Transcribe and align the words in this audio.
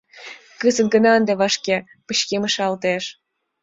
Кызыт 0.61 0.87
гын 0.93 1.05
ынде 1.17 1.33
вашке 1.41 1.75
пычкемышалтеш. 2.05 3.03